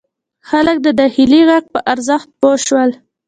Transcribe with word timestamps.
خلک 0.49 0.77
د 0.85 0.87
داخلي 1.01 1.41
غږ 1.49 1.63
په 1.73 1.79
ارزښت 1.93 2.29
پوه 2.39 2.55
شول. 2.65 2.89